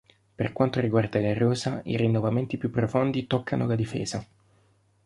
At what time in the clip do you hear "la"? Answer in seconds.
1.21-1.31, 3.67-3.75